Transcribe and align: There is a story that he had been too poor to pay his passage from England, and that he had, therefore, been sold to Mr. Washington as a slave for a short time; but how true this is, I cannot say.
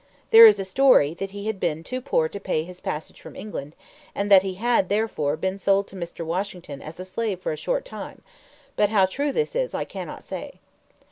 There 0.31 0.47
is 0.47 0.57
a 0.59 0.65
story 0.65 1.13
that 1.19 1.29
he 1.29 1.45
had 1.45 1.59
been 1.59 1.83
too 1.83 2.01
poor 2.01 2.27
to 2.27 2.39
pay 2.39 2.63
his 2.63 2.79
passage 2.81 3.21
from 3.21 3.35
England, 3.35 3.75
and 4.15 4.31
that 4.31 4.41
he 4.41 4.55
had, 4.55 4.89
therefore, 4.89 5.37
been 5.37 5.59
sold 5.59 5.85
to 5.89 5.95
Mr. 5.95 6.25
Washington 6.25 6.81
as 6.81 6.99
a 6.99 7.05
slave 7.05 7.39
for 7.39 7.51
a 7.51 7.55
short 7.55 7.85
time; 7.85 8.23
but 8.75 8.89
how 8.89 9.05
true 9.05 9.31
this 9.31 9.55
is, 9.55 9.75
I 9.75 9.85
cannot 9.85 10.23
say. 10.23 10.59